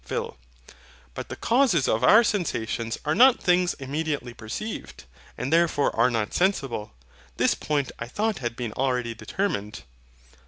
[0.03, 0.35] PHIL.
[1.13, 5.03] But the causes of our sensations are not things immediately perceived,
[5.37, 6.93] and therefore are not sensible.
[7.37, 9.83] This point I thought had been already determined.